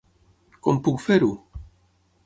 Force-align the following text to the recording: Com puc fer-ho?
Com 0.67 0.81
puc 0.87 0.99
fer-ho? 1.05 1.31